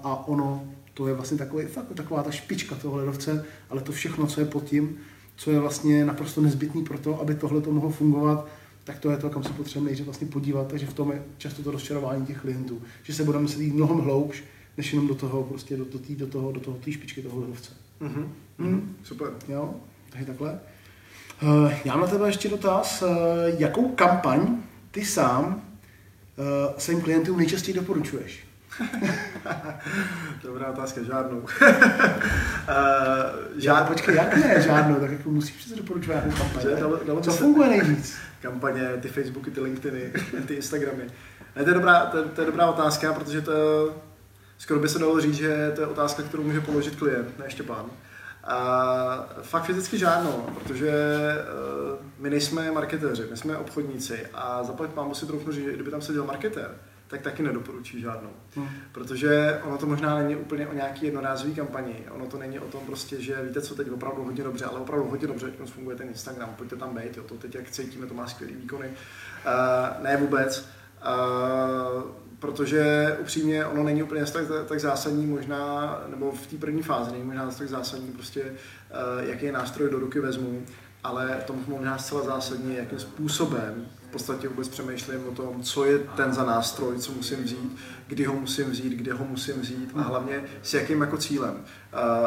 a 0.03 0.27
ono 0.27 0.63
to 0.93 1.07
je 1.07 1.13
vlastně 1.13 1.37
takový, 1.37 1.65
fakt 1.65 1.85
taková 1.95 2.23
ta 2.23 2.31
špička 2.31 2.75
toho 2.75 2.97
ledovce, 2.97 3.45
ale 3.69 3.81
to 3.81 3.91
všechno, 3.91 4.27
co 4.27 4.39
je 4.39 4.45
pod 4.45 4.63
tím, 4.63 4.97
co 5.41 5.51
je 5.51 5.59
vlastně 5.59 6.05
naprosto 6.05 6.41
nezbytný 6.41 6.83
pro 6.83 6.97
to, 6.97 7.21
aby 7.21 7.35
tohle 7.35 7.61
to 7.61 7.71
mohlo 7.71 7.89
fungovat, 7.89 8.47
tak 8.83 8.99
to 8.99 9.11
je 9.11 9.17
to, 9.17 9.29
kam 9.29 9.43
se 9.43 9.49
potřebujeme 9.49 9.85
nejdřív 9.85 10.05
vlastně 10.05 10.27
podívat. 10.27 10.67
Takže 10.67 10.85
v 10.85 10.93
tom 10.93 11.11
je 11.11 11.23
často 11.37 11.63
to 11.63 11.71
rozčarování 11.71 12.25
těch 12.25 12.41
klientů, 12.41 12.81
že 13.03 13.13
se 13.13 13.23
budeme 13.23 13.41
muset 13.41 13.61
jít 13.61 13.73
mnohem 13.73 13.97
hloubš, 13.97 14.43
než 14.77 14.93
jenom 14.93 15.07
do 15.07 15.15
toho, 15.15 15.43
prostě 15.43 15.77
do, 15.77 15.85
do, 15.85 15.99
tý, 15.99 16.15
do 16.15 16.27
toho, 16.27 16.51
do 16.51 16.59
toho, 16.59 16.77
té 16.77 16.91
špičky 16.91 17.21
toho 17.21 17.39
ledovce. 17.39 17.71
Mm-hmm. 18.01 18.27
Mm. 18.57 18.95
Super. 19.03 19.27
Jo, 19.47 19.73
takže 20.09 20.25
takhle. 20.25 20.59
Uh, 21.43 21.73
já 21.85 21.93
mám 21.93 22.01
na 22.01 22.07
tebe 22.07 22.27
ještě 22.27 22.49
dotaz. 22.49 23.01
Uh, 23.01 23.09
jakou 23.57 23.89
kampaň 23.89 24.57
ty 24.91 25.05
sám 25.05 25.45
uh, 25.55 26.77
svým 26.77 27.01
klientům 27.01 27.37
nejčastěji 27.37 27.75
doporučuješ? 27.75 28.50
Dobrá 30.43 30.67
otázka, 30.67 31.03
žádnou. 31.03 31.37
uh, 31.39 31.47
žád... 33.57 33.87
Počkej, 33.87 34.15
jak 34.15 34.37
ne 34.37 34.61
žádnou, 34.61 34.95
tak 34.95 35.11
jako 35.11 35.29
musíš 35.29 35.55
přece 35.55 35.75
doporučovat 35.75 36.25
nějakou 36.25 36.43
kampaň. 36.43 37.23
Co 37.23 37.31
funguje 37.31 37.69
nejvíc? 37.69 38.17
Kampaně, 38.41 38.89
ty 39.01 39.07
Facebooky, 39.07 39.51
ty 39.51 39.61
LinkedIny, 39.61 40.13
ty 40.47 40.53
Instagramy. 40.53 41.03
Ne, 41.55 41.63
to 41.63 41.69
je 41.69 41.73
dobrá, 41.73 42.05
to, 42.05 42.23
to 42.23 42.41
je 42.41 42.47
dobrá 42.47 42.69
otázka, 42.69 43.13
protože 43.13 43.41
to 43.41 43.51
skoro 44.57 44.79
by 44.79 44.89
se 44.89 44.99
dalo 44.99 45.21
říct, 45.21 45.35
že 45.35 45.71
to 45.75 45.81
je 45.81 45.87
otázka, 45.87 46.23
kterou 46.23 46.43
může 46.43 46.61
položit 46.61 46.95
klient, 46.95 47.39
ne 47.39 47.49
Štěpán. 47.49 47.85
A 48.43 49.29
fakt 49.41 49.63
fyzicky 49.63 49.97
žádnou, 49.97 50.45
protože 50.53 50.91
uh, 50.91 52.05
my 52.19 52.29
nejsme 52.29 52.71
marketéři, 52.71 53.23
my 53.31 53.37
jsme 53.37 53.57
obchodníci 53.57 54.27
a 54.33 54.63
zaplať 54.63 54.89
pán 54.89 55.13
si 55.13 55.25
trochu 55.25 55.51
říct, 55.51 55.63
že 55.63 55.73
kdyby 55.73 55.91
tam 55.91 56.01
seděl 56.01 56.25
marketér, 56.25 56.71
tak 57.11 57.21
taky 57.21 57.43
nedoporučí 57.43 58.01
žádnou. 58.01 58.29
Hmm. 58.55 58.69
Protože 58.91 59.59
ono 59.63 59.77
to 59.77 59.85
možná 59.85 60.15
není 60.15 60.35
úplně 60.35 60.67
o 60.67 60.73
nějaký 60.73 61.05
jednorázový 61.05 61.55
kampani. 61.55 61.95
Ono 62.11 62.25
to 62.25 62.37
není 62.37 62.59
o 62.59 62.65
tom 62.65 62.81
prostě, 62.85 63.21
že 63.21 63.41
víte 63.43 63.61
co 63.61 63.75
teď 63.75 63.91
opravdu 63.91 64.23
hodně 64.23 64.43
dobře, 64.43 64.65
ale 64.65 64.79
opravdu 64.79 65.09
hodně 65.09 65.27
dobře 65.27 65.51
teď 65.51 65.69
funguje 65.69 65.97
ten 65.97 66.07
Instagram, 66.07 66.55
pojďte 66.57 66.75
tam 66.75 66.95
být, 66.95 67.17
jo, 67.17 67.23
to 67.23 67.35
teď 67.35 67.55
jak 67.55 67.71
cítíme, 67.71 68.07
to 68.07 68.13
má 68.13 68.27
skvělý 68.27 68.55
výkony. 68.55 68.87
Uh, 68.87 70.03
ne 70.03 70.17
vůbec. 70.17 70.69
Uh, 71.95 72.01
protože 72.39 73.17
upřímně 73.21 73.65
ono 73.65 73.83
není 73.83 74.03
úplně 74.03 74.25
tak, 74.25 74.45
tak 74.67 74.79
zásadní 74.79 75.25
možná, 75.25 76.03
nebo 76.07 76.31
v 76.31 76.47
té 76.47 76.57
první 76.57 76.81
fázi 76.81 77.11
není 77.11 77.23
možná 77.23 77.51
tak 77.51 77.67
zásadní 77.67 78.11
prostě, 78.11 78.43
uh, 78.43 79.29
jaký 79.29 79.51
nástroj 79.51 79.89
do 79.89 79.99
ruky 79.99 80.19
vezmu, 80.19 80.65
ale 81.03 81.43
to 81.47 81.55
možná 81.67 81.97
zcela 81.97 82.23
zásadně, 82.23 82.77
jakým 82.77 82.99
způsobem 82.99 83.87
v 84.07 84.11
podstatě 84.11 84.47
vůbec 84.47 84.67
přemýšlím 84.67 85.27
o 85.27 85.31
tom, 85.31 85.63
co 85.63 85.85
je 85.85 85.99
ten 85.99 86.33
za 86.33 86.43
nástroj, 86.43 86.97
co 86.99 87.11
musím 87.11 87.43
vzít, 87.43 87.77
kdy 88.07 88.23
ho 88.23 88.33
musím 88.33 88.71
vzít, 88.71 88.93
kde 88.93 89.13
ho 89.13 89.25
musím 89.25 89.61
vzít 89.61 89.91
a 89.95 90.01
hlavně 90.01 90.43
s 90.63 90.73
jakým 90.73 91.01
jako 91.01 91.17
cílem. 91.17 91.65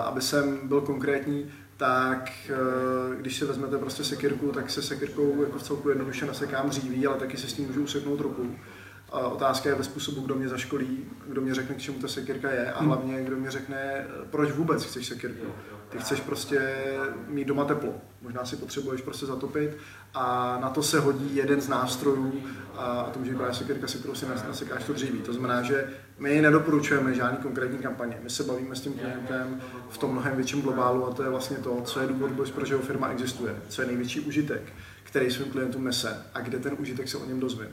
Aby 0.04 0.20
jsem 0.20 0.68
byl 0.68 0.80
konkrétní, 0.80 1.50
tak 1.76 2.30
eh, 2.48 3.16
když 3.20 3.38
si 3.38 3.44
vezmete 3.44 3.78
prostě 3.78 4.04
sekirku, 4.04 4.52
tak 4.52 4.70
se 4.70 4.82
sekirkou 4.82 5.42
jako 5.42 5.58
v 5.58 5.62
celku 5.62 5.88
jednoduše 5.88 6.26
nasekám 6.26 6.68
dříví, 6.68 7.06
ale 7.06 7.18
taky 7.18 7.36
se 7.36 7.48
s 7.48 7.52
tím 7.52 7.66
můžu 7.66 7.82
useknout 7.82 8.20
ruku. 8.20 8.56
Otázka 9.22 9.68
je 9.68 9.74
ve 9.74 9.84
způsobu, 9.84 10.20
kdo 10.20 10.34
mě 10.34 10.48
zaškolí, 10.48 11.04
kdo 11.26 11.40
mě 11.40 11.54
řekne, 11.54 11.74
k 11.74 11.78
čemu 11.78 11.98
ta 11.98 12.08
sekirka 12.08 12.50
je 12.50 12.72
a 12.72 12.82
hlavně 12.82 13.22
kdo 13.24 13.36
mě 13.36 13.50
řekne, 13.50 14.06
proč 14.30 14.52
vůbec 14.52 14.84
chceš 14.84 15.06
sekirku. 15.06 15.46
Ty 15.88 15.98
chceš 15.98 16.20
prostě 16.20 16.74
mít 17.28 17.48
doma 17.48 17.64
teplo, 17.64 17.94
možná 18.22 18.44
si 18.44 18.56
potřebuješ 18.56 19.00
prostě 19.00 19.26
zatopit 19.26 19.76
a 20.14 20.58
na 20.62 20.70
to 20.70 20.82
se 20.82 21.00
hodí 21.00 21.36
jeden 21.36 21.60
z 21.60 21.68
nástrojů 21.68 22.42
a 22.76 23.10
to 23.12 23.18
může 23.18 23.30
být 23.30 23.36
právě 23.36 23.54
sekirka, 23.54 23.88
se 23.88 23.98
kterou 23.98 24.14
si 24.14 24.26
nasekáš 24.26 24.84
to 24.84 24.92
dříví. 24.92 25.18
To 25.18 25.32
znamená, 25.32 25.62
že 25.62 25.88
my 26.18 26.40
nedoporučujeme 26.40 27.14
žádný 27.14 27.38
konkrétní 27.38 27.78
kampaně. 27.78 28.18
My 28.22 28.30
se 28.30 28.42
bavíme 28.42 28.76
s 28.76 28.80
tím 28.80 28.92
klientem 28.92 29.60
v 29.90 29.98
tom 29.98 30.12
mnohem 30.12 30.36
větším 30.36 30.62
globálu 30.62 31.06
a 31.06 31.14
to 31.14 31.22
je 31.22 31.30
vlastně 31.30 31.56
to, 31.56 31.80
co 31.84 32.00
je 32.00 32.06
důvod, 32.06 32.50
proč 32.50 32.70
jeho 32.70 32.82
firma 32.82 33.08
existuje, 33.08 33.56
co 33.68 33.82
je 33.82 33.86
největší 33.86 34.20
užitek, 34.20 34.72
který 35.02 35.30
svým 35.30 35.52
klientům 35.52 35.84
nese 35.84 36.22
a 36.34 36.40
kde 36.40 36.58
ten 36.58 36.76
užitek 36.78 37.08
se 37.08 37.18
o 37.18 37.26
něm 37.26 37.40
dozvím. 37.40 37.68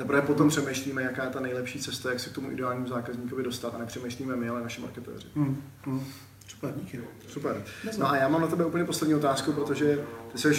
Teprve 0.00 0.22
potom 0.22 0.48
přemýšlíme, 0.48 1.02
jaká 1.02 1.24
je 1.24 1.30
ta 1.30 1.40
nejlepší 1.40 1.78
cesta, 1.78 2.10
jak 2.10 2.20
se 2.20 2.30
k 2.30 2.32
tomu 2.32 2.50
ideálnímu 2.50 2.86
zákazníkovi 2.86 3.42
dostat 3.42 3.74
a 3.74 3.78
nepřemýšlíme 3.78 4.36
my, 4.36 4.48
ale 4.48 4.62
naši 4.62 4.80
marketéři. 4.80 5.26
Hmm. 5.34 5.62
Hmm. 5.82 6.04
Super, 6.48 6.74
díky. 6.76 7.00
Super. 7.28 7.62
No 7.98 8.10
a 8.10 8.16
já 8.16 8.28
mám 8.28 8.40
na 8.40 8.46
tebe 8.46 8.64
úplně 8.64 8.84
poslední 8.84 9.14
otázku, 9.14 9.52
protože 9.52 10.04
ty 10.32 10.38
jsi 10.38 10.54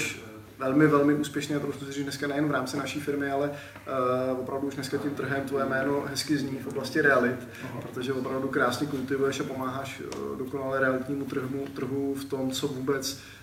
velmi, 0.59 0.87
velmi 0.87 1.13
úspěšný 1.13 1.55
a 1.55 1.59
trošku 1.59 1.85
si 1.85 1.91
říct 1.91 2.03
dneska 2.03 2.27
nejen 2.27 2.47
v 2.47 2.51
rámci 2.51 2.77
naší 2.77 2.99
firmy, 2.99 3.31
ale 3.31 3.49
uh, 3.49 4.39
opravdu 4.39 4.67
už 4.67 4.75
dneska 4.75 4.97
tím 4.97 5.11
trhem 5.11 5.41
tvoje 5.41 5.65
jméno 5.65 6.03
hezky 6.07 6.37
zní 6.37 6.57
v 6.57 6.67
oblasti 6.67 7.01
realit, 7.01 7.47
Aha. 7.63 7.81
protože 7.81 8.13
opravdu 8.13 8.47
krásně 8.47 8.87
kultivuješ 8.87 9.39
a 9.39 9.43
pomáháš 9.43 10.01
uh, 10.01 10.37
dokonale 10.37 10.79
realitnímu 10.79 11.25
trhu, 11.25 11.65
trhu 11.75 12.15
v 12.15 12.25
tom, 12.25 12.51
co 12.51 12.67
vůbec 12.67 13.13
uh, 13.13 13.40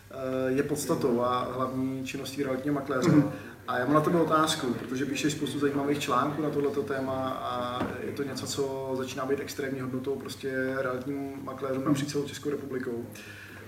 je 0.49 0.62
podstatou 0.62 1.23
a 1.23 1.53
hlavní 1.53 2.07
činností 2.07 2.43
realitního 2.43 2.75
makléře. 2.75 3.11
Mm-hmm. 3.11 3.31
A 3.69 3.79
já 3.79 3.85
mám 3.85 3.95
na 3.95 4.00
tebe 4.00 4.21
otázku, 4.21 4.75
protože 4.75 5.07
píšeš 5.07 5.33
spoustu 5.33 5.59
zajímavých 5.59 5.99
článků 5.99 6.43
na 6.43 6.50
tohleto 6.50 6.83
téma 6.83 7.31
a 7.31 7.81
je 8.07 8.12
to 8.12 8.23
něco, 8.23 8.47
co 8.47 8.95
začíná 8.97 9.27
být 9.27 9.41
extrémní 9.41 9.81
hodnotou 9.81 10.17
prostě 10.17 10.77
realitním 10.77 11.33
makléřům 11.45 11.85
napříč 11.85 12.09
celou 12.09 12.25
Českou 12.25 12.50
republikou. 12.50 13.07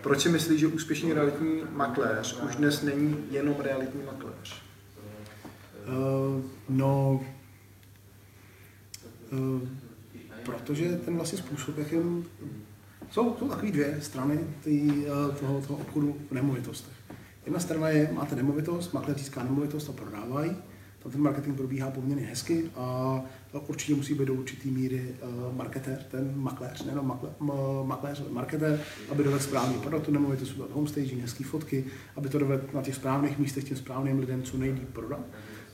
Proč 0.02 0.20
si 0.20 0.28
myslíš, 0.28 0.60
že 0.60 0.66
úspěšný 0.66 1.12
realitní 1.12 1.62
makléř 1.70 2.40
už 2.48 2.56
dnes 2.56 2.82
není 2.82 3.24
jenom 3.30 3.56
realitní 3.58 4.02
makléř? 4.02 4.62
Uh, 5.88 6.42
no, 6.68 7.20
uh, 9.32 9.68
protože 10.44 10.96
ten 10.96 11.16
vlastně 11.16 11.38
způsob, 11.38 11.78
jak 11.78 11.92
jen, 11.92 12.24
jsou, 13.10 13.36
jsou 13.38 13.48
takové 13.48 13.72
dvě 13.72 13.98
strany 14.00 14.40
tý, 14.64 14.80
uh, 14.80 15.34
toho, 15.34 15.60
toho 15.60 15.78
obchodu 15.78 16.16
v 16.30 16.34
nemovitostech. 16.34 16.94
Jedna 17.44 17.60
strana 17.60 17.88
je, 17.88 18.10
máte 18.12 18.36
nemovitost, 18.36 18.92
makléř 18.92 19.18
získá 19.18 19.42
nemovitost 19.42 19.88
a 19.88 19.92
prodávají, 19.92 20.56
tam 21.02 21.12
ten 21.12 21.20
marketing 21.20 21.56
probíhá 21.56 21.90
poměrně 21.90 22.26
hezky 22.26 22.70
a 22.76 23.20
určitě 23.66 23.94
musí 23.94 24.14
být 24.14 24.24
do 24.24 24.34
určitý 24.34 24.70
míry 24.70 25.14
uh, 25.22 25.56
marketér, 25.56 25.98
ten 26.10 26.32
makléř, 26.34 26.84
nejenom 26.84 27.18
makléř, 27.82 28.20
ale 28.20 28.30
marketér, 28.30 28.80
aby 29.10 29.24
dovedl 29.24 29.42
správně 29.42 29.78
prodat 29.78 30.02
tu 30.02 30.12
nemovitost, 30.12 30.52
udělat 30.52 30.70
homestaging, 30.70 31.22
hezké 31.22 31.44
fotky, 31.44 31.84
aby 32.16 32.28
to 32.28 32.38
dovedl 32.38 32.64
na 32.74 32.82
těch 32.82 32.94
správných 32.94 33.38
místech 33.38 33.64
těm 33.64 33.76
správným 33.76 34.18
lidem 34.18 34.42
co 34.42 34.58
nejlíp 34.58 34.88
prodat. 34.92 35.20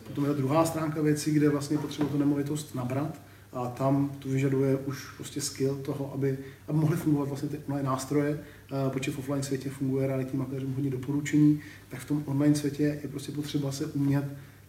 Potom 0.07 0.25
je 0.25 0.31
ta 0.31 0.37
druhá 0.37 0.65
stránka 0.65 1.03
věci, 1.03 1.31
kde 1.31 1.49
vlastně 1.49 1.79
potřebuje 1.79 2.13
tu 2.13 2.19
nemovitost 2.19 2.75
nabrat 2.75 3.21
a 3.53 3.67
tam 3.67 4.13
to 4.19 4.29
vyžaduje 4.29 4.77
už 4.77 5.11
prostě 5.17 5.41
skill 5.41 5.77
toho, 5.77 6.13
aby, 6.15 6.39
aby 6.69 6.79
mohly 6.79 6.97
fungovat 6.97 7.29
vlastně 7.29 7.49
ty 7.49 7.59
online 7.69 7.89
nástroje, 7.89 8.31
uh, 8.33 8.93
protože 8.93 9.11
v 9.11 9.19
offline 9.19 9.43
světě 9.43 9.71
funguje 9.71 10.07
realitní 10.07 10.39
makléřům 10.39 10.75
hodně 10.75 10.91
doporučení, 10.91 11.61
tak 11.89 12.01
v 12.01 12.05
tom 12.05 12.23
online 12.27 12.55
světě 12.55 12.83
je 13.03 13.09
prostě 13.09 13.33
potřeba 13.33 13.73
se 13.73 13.87
umět 13.87 14.25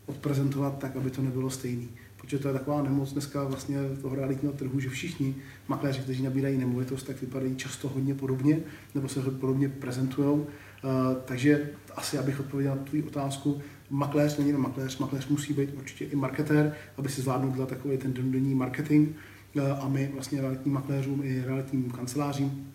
odprezentovat 0.06 0.78
tak, 0.78 0.96
aby 0.96 1.12
to 1.12 1.22
nebylo 1.22 1.50
stejný. 1.50 1.90
Protože 2.18 2.40
to 2.40 2.48
je 2.48 2.54
taková 2.54 2.82
nemoc 2.82 3.14
dneska 3.14 3.44
vlastně 3.44 3.78
toho 4.02 4.16
realitního 4.16 4.54
trhu, 4.54 4.80
že 4.80 4.90
všichni 4.90 5.36
makléři, 5.68 6.00
kteří 6.00 6.24
nabírají 6.24 6.58
nemovitost, 6.58 7.04
tak 7.04 7.22
vypadají 7.22 7.56
často 7.56 7.90
hodně 7.90 8.16
podobně, 8.16 8.60
nebo 8.96 9.08
se 9.08 9.22
podobně 9.22 9.70
prezentují. 9.70 10.42
Uh, 10.84 10.92
takže 11.26 11.70
asi 11.96 12.18
abych 12.18 12.40
odpověděl 12.40 12.76
na 12.76 12.84
tvou 12.84 13.08
otázku, 13.08 13.62
makléř 13.90 14.38
není 14.38 14.50
jenom 14.50 14.64
makléř, 14.64 14.98
makléř 14.98 15.28
musí 15.28 15.54
být 15.54 15.70
určitě 15.78 16.06
i 16.06 16.16
marketér, 16.16 16.76
aby 16.98 17.10
si 17.10 17.22
zvládnul 17.22 17.66
takový 17.66 17.98
ten 17.98 18.14
denní 18.14 18.56
marketing. 18.56 19.10
Uh, 19.54 19.84
a 19.84 19.88
my 19.88 20.12
vlastně 20.14 20.42
realitním 20.42 20.74
makléřům 20.74 21.22
i 21.24 21.44
realitním 21.46 21.92
kancelářím 21.92 22.74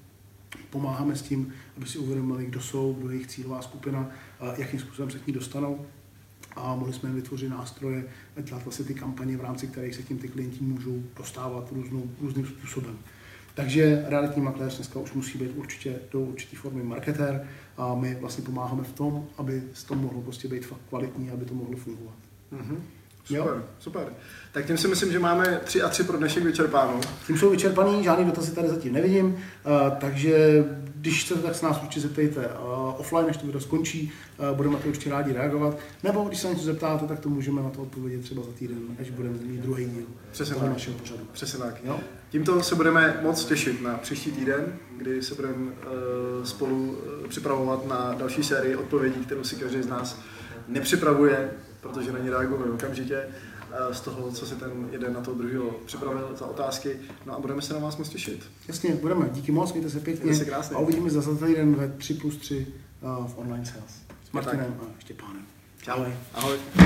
pomáháme 0.70 1.16
s 1.16 1.22
tím, 1.22 1.52
aby 1.76 1.86
si 1.86 1.98
uvědomili, 1.98 2.46
kdo 2.46 2.60
jsou, 2.60 2.96
kdo 2.98 3.08
je 3.08 3.14
jejich 3.14 3.26
cílová 3.26 3.62
skupina, 3.62 4.10
jakým 4.56 4.80
způsobem 4.80 5.10
se 5.10 5.18
k 5.18 5.26
ní 5.26 5.32
dostanou. 5.32 5.86
A 6.56 6.74
mohli 6.74 6.92
jsme 6.92 7.12
vytvořit 7.12 7.48
nástroje 7.48 8.04
dělat 8.42 8.64
vlastně 8.64 8.84
ty 8.84 8.94
kampaně, 8.94 9.36
v 9.36 9.40
rámci 9.40 9.66
kterých 9.66 9.94
se 9.94 10.02
tím 10.02 10.18
ty 10.18 10.28
klienti 10.28 10.64
můžou 10.64 11.02
dostávat 11.16 11.72
různou, 11.72 12.10
různým 12.20 12.46
způsobem. 12.46 12.98
Takže 13.54 14.04
realitní 14.08 14.42
makléř 14.42 14.76
dneska 14.76 14.98
už 14.98 15.12
musí 15.12 15.38
být 15.38 15.52
určitě 15.56 15.94
do 16.12 16.20
určité 16.20 16.56
formy 16.56 16.82
marketér 16.82 17.46
a 17.76 17.94
my 17.94 18.16
vlastně 18.20 18.44
pomáháme 18.44 18.84
v 18.84 18.92
tom, 18.92 19.26
aby 19.38 19.62
to 19.88 19.94
mohlo 19.94 20.22
prostě 20.22 20.48
být 20.48 20.66
fakt 20.66 20.80
kvalitní, 20.88 21.30
aby 21.30 21.44
to 21.44 21.54
mohlo 21.54 21.76
fungovat. 21.76 22.14
Mm-hmm. 22.52 22.76
Super, 23.24 23.54
jo? 23.56 23.62
super. 23.78 24.12
Tak 24.52 24.66
tím 24.66 24.78
si 24.78 24.88
myslím, 24.88 25.12
že 25.12 25.18
máme 25.18 25.60
tři 25.64 25.82
a 25.82 25.88
tři 25.88 26.04
pro 26.04 26.18
dnešek 26.18 26.44
vyčerpáno. 26.44 27.00
Tím 27.26 27.38
jsou 27.38 27.50
vyčerpaný, 27.50 28.04
žádný 28.04 28.24
dotazy 28.24 28.54
tady 28.54 28.68
zatím 28.68 28.92
nevidím, 28.92 29.26
uh, 29.26 29.36
takže 30.00 30.64
když 30.96 31.24
chcete, 31.24 31.40
tak 31.40 31.54
se 31.54 31.66
nás 31.66 31.82
určitě 31.82 32.00
zeptejte 32.00 32.46
uh, 32.46 32.81
offline, 33.02 33.26
než 33.26 33.36
to 33.36 33.46
video 33.46 33.60
skončí, 33.60 34.12
uh, 34.50 34.56
budeme 34.56 34.74
na 34.74 34.80
to 34.80 34.88
určitě 34.88 35.10
rádi 35.10 35.32
reagovat. 35.32 35.78
Nebo 36.02 36.24
když 36.24 36.40
se 36.40 36.48
něco 36.48 36.62
zeptáte, 36.62 37.06
tak 37.06 37.20
to 37.20 37.28
můžeme 37.28 37.62
na 37.62 37.70
to 37.70 37.82
odpovědět 37.82 38.22
třeba 38.22 38.42
za 38.42 38.52
týden, 38.52 38.78
až 39.00 39.10
budeme 39.10 39.34
mít 39.42 39.60
druhý 39.60 39.84
díl 39.84 40.06
Přesně 40.30 40.54
tak. 40.54 40.68
našeho 40.68 40.98
pořadu. 40.98 41.20
Přesně 41.32 41.58
tak. 41.58 41.84
Jo? 41.84 42.00
Tímto 42.30 42.62
se 42.62 42.74
budeme 42.74 43.20
moc 43.22 43.44
těšit 43.44 43.82
na 43.82 43.96
příští 43.96 44.30
týden, 44.30 44.78
kdy 44.96 45.22
se 45.22 45.34
budeme 45.34 45.56
uh, 45.56 46.44
spolu 46.44 46.76
uh, 46.76 47.28
připravovat 47.28 47.86
na 47.86 48.14
další 48.18 48.42
sérii 48.42 48.76
odpovědí, 48.76 49.20
kterou 49.24 49.44
si 49.44 49.56
každý 49.56 49.82
z 49.82 49.86
nás 49.86 50.18
nepřipravuje, 50.68 51.50
protože 51.80 52.12
na 52.12 52.18
ní 52.18 52.30
reagujeme 52.30 52.72
okamžitě 52.72 53.16
eh, 53.16 53.94
z 53.94 54.00
toho, 54.00 54.30
co 54.30 54.46
si 54.46 54.54
ten 54.54 54.88
jeden 54.92 55.12
na 55.12 55.20
toho 55.20 55.38
druhého 55.38 55.70
připravil 55.86 56.36
za 56.38 56.46
otázky. 56.46 56.96
No 57.26 57.34
a 57.34 57.40
budeme 57.40 57.62
se 57.62 57.74
na 57.74 57.80
vás 57.80 57.96
moc 57.96 58.08
těšit. 58.08 58.44
Jasně, 58.68 58.94
budeme. 58.94 59.28
Díky 59.32 59.52
moc, 59.52 59.72
mějte 59.72 59.90
se 59.90 60.00
pěkně. 60.00 60.24
Mějte 60.24 60.44
se 60.44 60.50
krásně. 60.50 60.76
A 60.76 60.78
uvidíme 60.78 61.10
se 61.10 61.20
za 61.20 61.46
týden 61.46 61.74
ve 61.74 61.88
3 61.88 62.14
plus 62.14 62.36
3 62.36 62.66
uh, 62.68 62.81
v 63.02 63.38
online 63.38 63.66
sales. 63.66 64.02
S 64.24 64.32
Martinem 64.32 64.80
a 64.80 65.00
Štěpánem. 65.00 65.46
Čau. 65.82 65.92
Ahoj. 65.92 66.12
Ahoj. 66.34 66.82